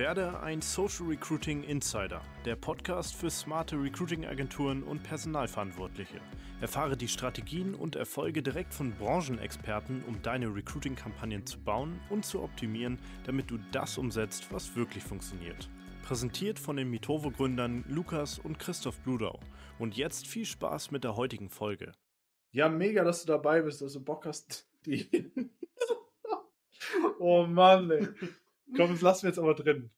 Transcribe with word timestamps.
Werde 0.00 0.40
ein 0.40 0.62
Social 0.62 1.08
Recruiting 1.08 1.62
Insider, 1.62 2.22
der 2.46 2.56
Podcast 2.56 3.14
für 3.14 3.28
smarte 3.28 3.76
Recruiting-Agenturen 3.76 4.82
und 4.82 5.02
Personalverantwortliche. 5.02 6.22
Erfahre 6.62 6.96
die 6.96 7.06
Strategien 7.06 7.74
und 7.74 7.96
Erfolge 7.96 8.42
direkt 8.42 8.72
von 8.72 8.92
Branchenexperten, 8.92 10.02
um 10.08 10.22
deine 10.22 10.46
Recruiting-Kampagnen 10.46 11.44
zu 11.44 11.62
bauen 11.62 12.00
und 12.08 12.24
zu 12.24 12.42
optimieren, 12.42 12.98
damit 13.24 13.50
du 13.50 13.58
das 13.72 13.98
umsetzt, 13.98 14.50
was 14.50 14.74
wirklich 14.74 15.04
funktioniert. 15.04 15.68
Präsentiert 16.02 16.58
von 16.58 16.76
den 16.76 16.88
Mitovo-Gründern 16.88 17.84
Lukas 17.86 18.38
und 18.38 18.58
Christoph 18.58 18.98
Bludau. 19.00 19.38
Und 19.78 19.98
jetzt 19.98 20.26
viel 20.26 20.46
Spaß 20.46 20.92
mit 20.92 21.04
der 21.04 21.16
heutigen 21.16 21.50
Folge. 21.50 21.92
Ja, 22.52 22.70
mega, 22.70 23.04
dass 23.04 23.26
du 23.26 23.26
dabei 23.26 23.60
bist, 23.60 23.82
dass 23.82 23.92
du 23.92 24.02
Bock 24.02 24.24
hast. 24.24 24.66
Die 24.86 25.30
oh 27.18 27.44
Mann, 27.44 27.90
ey. 27.90 28.08
Komm, 28.76 28.92
das 28.92 29.00
lassen 29.00 29.22
wir 29.24 29.30
jetzt 29.30 29.38
aber 29.38 29.54
drin. 29.54 29.90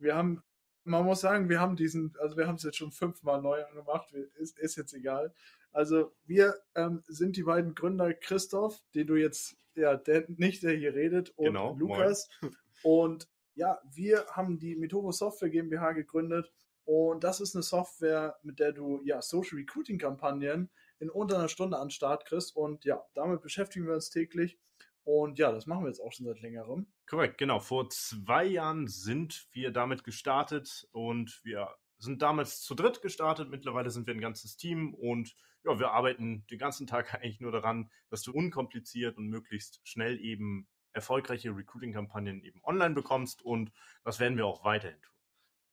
Wir 0.00 0.14
haben, 0.14 0.42
man 0.84 1.04
muss 1.04 1.20
sagen, 1.20 1.48
wir 1.48 1.60
haben 1.60 1.76
diesen, 1.76 2.14
also 2.18 2.36
wir 2.36 2.46
haben 2.46 2.56
es 2.56 2.62
jetzt 2.62 2.76
schon 2.76 2.92
fünfmal 2.92 3.42
neu 3.42 3.64
angemacht, 3.64 4.12
ist, 4.12 4.58
ist 4.58 4.76
jetzt 4.76 4.94
egal. 4.94 5.34
Also 5.72 6.12
wir 6.24 6.54
ähm, 6.74 7.02
sind 7.06 7.36
die 7.36 7.42
beiden 7.42 7.74
Gründer, 7.74 8.14
Christoph, 8.14 8.80
den 8.94 9.06
du 9.06 9.16
jetzt, 9.16 9.56
ja, 9.74 9.96
der, 9.96 10.24
nicht 10.28 10.62
der 10.62 10.76
hier 10.76 10.94
redet, 10.94 11.30
und 11.30 11.46
genau, 11.46 11.74
Lukas. 11.74 12.28
Moin. 12.40 12.54
Und 12.82 13.28
ja, 13.54 13.80
wir 13.90 14.26
haben 14.30 14.58
die 14.58 14.76
Metovo 14.76 15.10
Software 15.12 15.48
GmbH 15.48 15.92
gegründet 15.92 16.52
und 16.84 17.24
das 17.24 17.40
ist 17.40 17.54
eine 17.54 17.62
Software, 17.62 18.36
mit 18.42 18.58
der 18.58 18.72
du 18.72 19.00
ja 19.04 19.22
Social 19.22 19.58
Recruiting 19.58 19.98
Kampagnen 19.98 20.70
in 20.98 21.10
unter 21.10 21.38
einer 21.38 21.48
Stunde 21.48 21.78
an 21.78 21.86
den 21.86 21.90
Start 21.90 22.26
kriegst 22.26 22.54
und 22.56 22.84
ja, 22.84 23.02
damit 23.14 23.40
beschäftigen 23.40 23.86
wir 23.86 23.94
uns 23.94 24.10
täglich 24.10 24.58
und 25.04 25.38
ja, 25.38 25.52
das 25.52 25.66
machen 25.66 25.84
wir 25.84 25.88
jetzt 25.88 26.00
auch 26.00 26.12
schon 26.12 26.26
seit 26.26 26.40
längerem. 26.40 26.86
Korrekt, 27.06 27.38
genau. 27.38 27.60
Vor 27.60 27.90
zwei 27.90 28.44
Jahren 28.44 28.88
sind 28.88 29.48
wir 29.52 29.70
damit 29.70 30.02
gestartet 30.02 30.88
und 30.92 31.40
wir 31.44 31.74
sind 31.98 32.22
damals 32.22 32.60
zu 32.60 32.74
dritt 32.74 33.02
gestartet. 33.02 33.50
Mittlerweile 33.50 33.90
sind 33.90 34.06
wir 34.06 34.14
ein 34.14 34.20
ganzes 34.20 34.56
Team 34.56 34.94
und 34.94 35.34
ja, 35.64 35.78
wir 35.78 35.90
arbeiten 35.90 36.46
den 36.50 36.58
ganzen 36.58 36.86
Tag 36.86 37.14
eigentlich 37.14 37.40
nur 37.40 37.52
daran, 37.52 37.90
dass 38.10 38.22
du 38.22 38.32
unkompliziert 38.32 39.16
und 39.16 39.28
möglichst 39.28 39.80
schnell 39.84 40.18
eben 40.20 40.68
erfolgreiche 40.92 41.54
Recruiting-Kampagnen 41.54 42.42
eben 42.42 42.60
online 42.62 42.94
bekommst 42.94 43.42
und 43.42 43.72
das 44.04 44.20
werden 44.20 44.36
wir 44.36 44.46
auch 44.46 44.64
weiterhin 44.64 45.00
tun. 45.00 45.14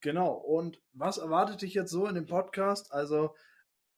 Genau. 0.01 0.33
Und 0.33 0.81
was 0.93 1.19
erwartet 1.19 1.61
dich 1.61 1.75
jetzt 1.75 1.91
so 1.91 2.07
in 2.07 2.15
dem 2.15 2.25
Podcast? 2.25 2.91
Also 2.91 3.35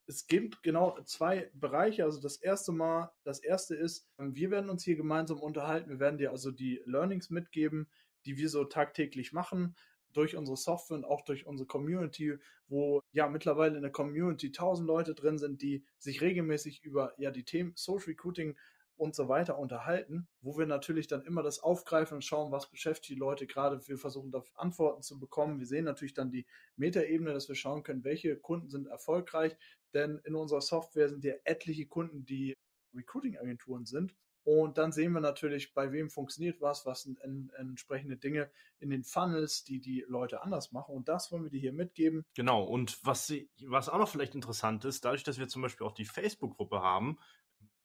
es 0.06 0.28
gibt 0.28 0.64
genau 0.64 1.00
zwei 1.06 1.50
Bereiche. 1.54 2.04
Also 2.04 2.22
das 2.22 2.38
erste 2.38 2.72
Mal, 2.72 3.12
das 3.24 3.40
erste 3.40 3.76
ist, 3.76 4.10
wir 4.18 4.52
werden 4.52 4.70
uns 4.70 4.84
hier 4.84 4.96
gemeinsam 4.96 5.40
unterhalten. 5.40 5.90
Wir 5.90 6.00
werden 6.00 6.18
dir 6.18 6.32
also 6.32 6.52
die 6.52 6.82
Learnings 6.86 7.30
mitgeben, 7.30 7.90
die 8.26 8.38
wir 8.38 8.50
so 8.50 8.66
tagtäglich 8.66 9.34
machen 9.34 9.76
durch 10.12 10.36
unsere 10.36 10.58
Software 10.58 10.98
und 10.98 11.06
auch 11.06 11.22
durch 11.22 11.48
unsere 11.48 11.68
Community, 11.68 12.38
wo 12.68 13.02
ja 13.12 13.28
mittlerweile 13.28 13.76
in 13.76 13.82
der 13.82 13.92
Community 13.92 14.52
tausend 14.52 14.88
Leute 14.88 15.16
drin 15.16 15.38
sind, 15.38 15.62
die 15.62 15.86
sich 15.98 16.22
regelmäßig 16.22 16.84
über 16.84 17.14
ja 17.18 17.32
die 17.32 17.46
Themen 17.46 17.74
Social 17.76 18.08
Recruiting 18.08 18.56
und 18.96 19.16
so 19.16 19.28
weiter 19.28 19.58
unterhalten, 19.58 20.28
wo 20.42 20.58
wir 20.58 20.68
natürlich 20.68 21.08
dann 21.08 21.24
immer 21.24 21.42
das 21.42 21.60
aufgreifen 21.60 22.16
und 22.16 22.22
schauen, 22.22 22.52
was 22.52 22.70
beschäftigt 22.70 23.10
die 23.10 23.20
Leute 23.20 23.48
gerade. 23.48 23.86
Wir 23.88 23.98
versuchen 23.98 24.32
dafür 24.32 24.60
Antworten 24.60 25.02
zu 25.02 25.20
bekommen. 25.20 25.60
Wir 25.60 25.66
sehen 25.66 25.86
natürlich 25.86 26.14
dann 26.14 26.32
die 26.32 26.46
Metaebene, 26.76 27.34
dass 27.34 27.48
wir 27.48 27.56
schauen 27.56 27.84
können, 27.84 28.04
welche 28.04 28.38
Kunden 28.38 28.70
sind 28.70 28.88
erfolgreich, 28.88 29.58
denn 29.94 30.20
in 30.26 30.36
unserer 30.36 30.62
Software 30.62 31.10
sind 31.10 31.24
ja 31.24 31.34
etliche 31.44 31.86
Kunden, 31.86 32.26
die 32.26 32.56
Recruiting-Agenturen 32.94 33.86
sind. 33.86 34.16
Und 34.46 34.78
dann 34.78 34.92
sehen 34.92 35.14
wir 35.14 35.22
natürlich, 35.22 35.74
bei 35.74 35.94
wem 35.94 36.10
funktioniert 36.10 36.60
was, 36.60 36.86
was 36.86 37.04
sind 37.04 37.22
en 37.22 37.50
entsprechende 37.58 38.18
Dinge 38.18 38.52
in 38.80 38.90
den 38.90 39.06
Funnels, 39.06 39.64
die 39.64 39.80
die 39.80 40.04
Leute 40.08 40.44
anders 40.44 40.74
machen. 40.74 40.94
Und 40.94 41.08
das 41.08 41.32
wollen 41.32 41.44
wir 41.44 41.50
dir 41.50 41.62
hier 41.62 41.72
mitgeben. 41.72 42.26
Genau. 42.36 42.64
Und 42.64 43.00
was, 43.06 43.34
was 43.66 43.88
auch 43.88 44.00
noch 44.00 44.10
vielleicht 44.10 44.36
interessant 44.36 44.84
ist, 44.84 45.06
dadurch, 45.06 45.24
dass 45.24 45.40
wir 45.40 45.48
zum 45.48 45.62
Beispiel 45.62 45.88
auch 45.88 45.94
die 45.94 46.06
Facebook-Gruppe 46.06 46.82
haben, 46.82 47.18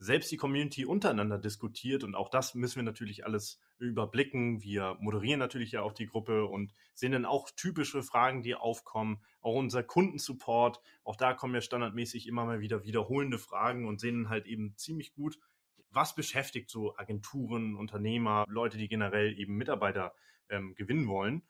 selbst 0.01 0.31
die 0.33 0.37
Community 0.37 0.85
untereinander 0.85 1.39
diskutiert 1.39 2.05
und 2.05 2.15
auch 2.15 2.29
das 2.29 2.55
müssen 2.55 2.77
wir 2.77 2.85
natürlich 2.85 3.25
alles 3.25 3.61
überblicken. 3.79 4.63
Wir 4.63 4.97
moderieren 5.01 5.39
natürlich 5.39 5.73
ja 5.73 5.83
auch 5.83 5.93
die 5.93 6.07
Gruppe 6.07 6.47
und 6.47 6.75
sehen 6.95 7.13
dann 7.13 7.25
auch 7.25 7.51
typische 7.51 8.03
Fragen, 8.03 8.43
die 8.43 8.55
aufkommen. 8.55 9.23
Auch 9.41 9.55
unser 9.55 9.83
Kundensupport, 9.83 10.81
auch 11.05 11.17
da 11.17 11.35
kommen 11.35 11.55
ja 11.55 11.61
standardmäßig 11.61 12.27
immer 12.27 12.45
mal 12.45 12.61
wieder 12.61 12.85
wiederholende 12.85 13.39
Fragen 13.39 13.87
und 13.87 14.01
sehen 14.01 14.29
halt 14.29 14.47
eben 14.47 14.77
ziemlich 14.77 15.13
gut, 15.13 15.39
was 15.91 16.15
beschäftigt 16.15 16.71
so 16.71 16.97
Agenturen, 16.97 17.77
Unternehmer, 17.77 18.45
Leute, 18.49 18.79
die 18.79 18.89
generell 18.89 19.39
eben 19.39 19.57
Mitarbeiter 19.57 20.15
ähm, 20.49 20.75
gewinnen 20.75 21.09
wollen. 21.09 21.43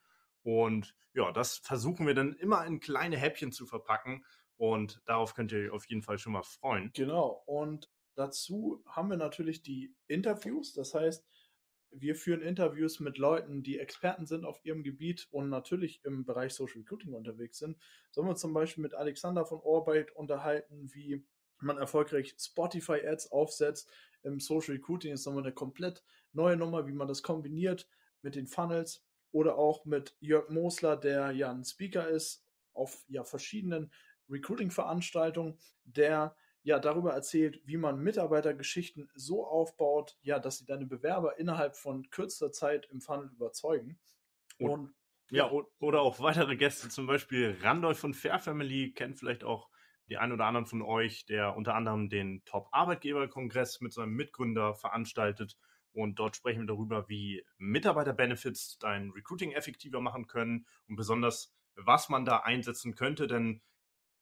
Und 0.42 0.94
ja, 1.14 1.32
das 1.32 1.58
versuchen 1.58 2.06
wir 2.06 2.14
dann 2.14 2.34
immer 2.34 2.64
in 2.66 2.80
kleine 2.80 3.16
Häppchen 3.16 3.52
zu 3.52 3.66
verpacken. 3.66 4.24
Und 4.56 5.00
darauf 5.06 5.34
könnt 5.34 5.52
ihr 5.52 5.58
euch 5.58 5.70
auf 5.70 5.88
jeden 5.88 6.02
Fall 6.02 6.18
schon 6.18 6.32
mal 6.32 6.42
freuen. 6.42 6.90
Genau. 6.94 7.42
Und 7.46 7.88
Dazu 8.18 8.82
haben 8.84 9.10
wir 9.10 9.16
natürlich 9.16 9.62
die 9.62 9.94
Interviews. 10.08 10.72
Das 10.72 10.92
heißt, 10.92 11.24
wir 11.90 12.14
führen 12.14 12.42
Interviews 12.42 13.00
mit 13.00 13.18
Leuten, 13.18 13.62
die 13.62 13.78
Experten 13.78 14.26
sind 14.26 14.44
auf 14.44 14.64
ihrem 14.64 14.82
Gebiet 14.82 15.28
und 15.30 15.48
natürlich 15.48 16.04
im 16.04 16.24
Bereich 16.24 16.54
Social 16.54 16.80
Recruiting 16.80 17.14
unterwegs 17.14 17.58
sind. 17.58 17.78
Sollen 18.10 18.28
wir 18.28 18.36
zum 18.36 18.52
Beispiel 18.52 18.82
mit 18.82 18.94
Alexander 18.94 19.46
von 19.46 19.60
Orbeit 19.60 20.12
unterhalten, 20.12 20.92
wie 20.92 21.24
man 21.60 21.78
erfolgreich 21.78 22.34
Spotify-Ads 22.38 23.32
aufsetzt. 23.32 23.90
Im 24.22 24.40
Social 24.40 24.74
Recruiting 24.74 25.12
ist 25.12 25.26
nochmal 25.26 25.44
eine 25.44 25.52
komplett 25.52 26.04
neue 26.32 26.56
Nummer, 26.56 26.86
wie 26.86 26.92
man 26.92 27.08
das 27.08 27.22
kombiniert 27.22 27.88
mit 28.22 28.34
den 28.34 28.46
Funnels 28.46 29.04
oder 29.32 29.56
auch 29.58 29.84
mit 29.84 30.16
Jörg 30.20 30.48
Mosler, 30.50 30.96
der 30.96 31.32
ja 31.32 31.50
ein 31.50 31.64
Speaker 31.64 32.08
ist 32.08 32.44
auf 32.72 33.04
ja 33.08 33.24
verschiedenen 33.24 33.92
Recruiting-Veranstaltungen, 34.30 35.58
der 35.84 36.36
ja 36.62 36.78
darüber 36.78 37.12
erzählt, 37.12 37.60
wie 37.64 37.76
man 37.76 38.00
Mitarbeitergeschichten 38.00 39.08
so 39.14 39.46
aufbaut, 39.46 40.18
ja, 40.22 40.38
dass 40.38 40.58
sie 40.58 40.66
deine 40.66 40.86
Bewerber 40.86 41.38
innerhalb 41.38 41.76
von 41.76 42.10
kürzester 42.10 42.52
Zeit 42.52 42.88
im 42.90 43.00
Funnel 43.00 43.30
überzeugen. 43.32 43.98
Und, 44.58 44.70
und 44.70 44.94
ja, 45.30 45.50
oder 45.78 46.00
auch 46.00 46.20
weitere 46.20 46.56
Gäste, 46.56 46.88
zum 46.88 47.06
Beispiel 47.06 47.56
Randolph 47.62 47.98
von 47.98 48.14
Fair 48.14 48.38
Family, 48.38 48.92
kennt 48.92 49.18
vielleicht 49.18 49.44
auch 49.44 49.68
die 50.08 50.16
ein 50.16 50.32
oder 50.32 50.46
anderen 50.46 50.66
von 50.66 50.82
euch, 50.82 51.26
der 51.26 51.54
unter 51.54 51.74
anderem 51.74 52.08
den 52.08 52.42
Top-Arbeitgeber-Kongress 52.46 53.80
mit 53.80 53.92
seinem 53.92 54.14
Mitgründer 54.14 54.74
veranstaltet. 54.74 55.58
Und 55.92 56.18
dort 56.18 56.36
sprechen 56.36 56.62
wir 56.62 56.74
darüber, 56.74 57.08
wie 57.08 57.44
Mitarbeiter-Benefits 57.58 58.78
dein 58.78 59.10
Recruiting 59.10 59.52
effektiver 59.52 60.00
machen 60.00 60.26
können 60.26 60.66
und 60.86 60.96
besonders, 60.96 61.54
was 61.74 62.08
man 62.08 62.24
da 62.24 62.38
einsetzen 62.38 62.94
könnte. 62.94 63.26
Denn 63.26 63.60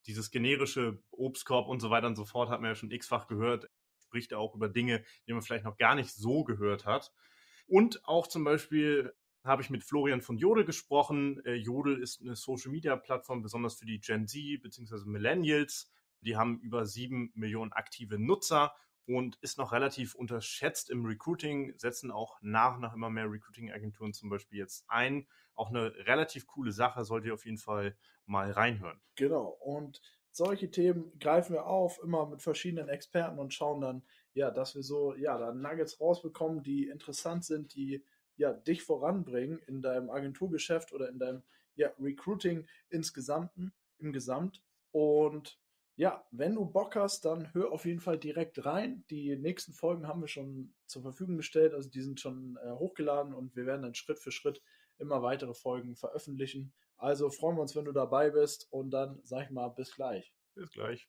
dieses 0.06 0.30
generische 0.30 1.02
Obstkorb 1.10 1.68
und 1.68 1.80
so 1.80 1.90
weiter 1.90 2.06
und 2.06 2.16
so 2.16 2.24
fort 2.24 2.48
hat 2.48 2.60
man 2.60 2.70
ja 2.70 2.74
schon 2.74 2.90
x-fach 2.90 3.26
gehört. 3.26 3.68
Spricht 3.98 4.34
auch 4.34 4.54
über 4.54 4.68
Dinge, 4.68 5.04
die 5.26 5.32
man 5.32 5.42
vielleicht 5.42 5.64
noch 5.64 5.76
gar 5.76 5.94
nicht 5.94 6.10
so 6.10 6.44
gehört 6.44 6.86
hat. 6.86 7.12
Und 7.66 8.06
auch 8.06 8.26
zum 8.26 8.44
Beispiel 8.44 9.12
habe 9.42 9.62
ich 9.62 9.70
mit 9.70 9.84
Florian 9.84 10.20
von 10.20 10.38
Jodel 10.38 10.64
gesprochen. 10.64 11.44
Äh, 11.44 11.54
Jodel 11.54 12.00
ist 12.00 12.20
eine 12.20 12.36
Social 12.36 12.70
Media 12.70 12.96
Plattform, 12.96 13.42
besonders 13.42 13.76
für 13.76 13.86
die 13.86 14.00
Gen 14.00 14.26
Z 14.26 14.62
bzw. 14.62 15.04
Millennials. 15.06 15.90
Die 16.20 16.36
haben 16.36 16.58
über 16.60 16.86
sieben 16.86 17.30
Millionen 17.34 17.72
aktive 17.72 18.18
Nutzer 18.18 18.74
und 19.06 19.36
ist 19.36 19.58
noch 19.58 19.72
relativ 19.72 20.14
unterschätzt 20.14 20.90
im 20.90 21.04
Recruiting, 21.06 21.78
setzen 21.78 22.10
auch 22.10 22.38
nach 22.40 22.74
und 22.74 22.80
nach 22.80 22.94
immer 22.94 23.10
mehr 23.10 23.30
Recruiting-Agenturen 23.30 24.12
zum 24.12 24.28
Beispiel 24.28 24.58
jetzt 24.58 24.84
ein. 24.88 25.26
Auch 25.54 25.70
eine 25.70 25.94
relativ 26.06 26.46
coole 26.46 26.72
Sache, 26.72 27.04
solltet 27.04 27.28
ihr 27.28 27.34
auf 27.34 27.46
jeden 27.46 27.58
Fall 27.58 27.96
mal 28.26 28.50
reinhören. 28.50 29.00
Genau, 29.14 29.48
und 29.60 30.02
solche 30.32 30.70
Themen 30.70 31.18
greifen 31.18 31.54
wir 31.54 31.66
auf, 31.66 31.98
immer 32.02 32.26
mit 32.26 32.42
verschiedenen 32.42 32.88
Experten 32.88 33.38
und 33.38 33.54
schauen 33.54 33.80
dann, 33.80 34.02
ja, 34.34 34.50
dass 34.50 34.74
wir 34.74 34.82
so, 34.82 35.14
ja, 35.14 35.38
da 35.38 35.54
Nuggets 35.54 35.98
rausbekommen, 36.00 36.62
die 36.62 36.88
interessant 36.88 37.44
sind, 37.44 37.74
die 37.74 38.04
ja 38.36 38.52
dich 38.52 38.82
voranbringen 38.82 39.60
in 39.60 39.80
deinem 39.80 40.10
Agenturgeschäft 40.10 40.92
oder 40.92 41.08
in 41.08 41.18
deinem 41.18 41.42
ja, 41.74 41.90
Recruiting 41.98 42.66
insgesamt, 42.90 43.52
im 43.98 44.12
Gesamt. 44.12 44.62
Und 44.90 45.58
ja, 45.96 46.26
wenn 46.30 46.54
du 46.54 46.66
Bock 46.66 46.94
hast, 46.94 47.24
dann 47.24 47.52
hör 47.54 47.72
auf 47.72 47.86
jeden 47.86 48.00
Fall 48.00 48.18
direkt 48.18 48.64
rein. 48.66 49.04
Die 49.08 49.34
nächsten 49.36 49.72
Folgen 49.72 50.06
haben 50.06 50.20
wir 50.20 50.28
schon 50.28 50.74
zur 50.86 51.02
Verfügung 51.02 51.38
gestellt, 51.38 51.72
also 51.72 51.88
die 51.88 52.02
sind 52.02 52.20
schon 52.20 52.58
äh, 52.62 52.70
hochgeladen 52.72 53.32
und 53.32 53.56
wir 53.56 53.64
werden 53.64 53.82
dann 53.82 53.94
Schritt 53.94 54.18
für 54.18 54.30
Schritt 54.30 54.62
immer 54.98 55.22
weitere 55.22 55.54
Folgen 55.54 55.96
veröffentlichen. 55.96 56.72
Also 56.98 57.30
freuen 57.30 57.56
wir 57.56 57.62
uns, 57.62 57.74
wenn 57.74 57.86
du 57.86 57.92
dabei 57.92 58.30
bist 58.30 58.70
und 58.70 58.90
dann 58.90 59.20
sag 59.24 59.44
ich 59.44 59.50
mal 59.50 59.68
bis 59.68 59.94
gleich. 59.94 60.34
Bis 60.54 60.70
gleich. 60.70 61.08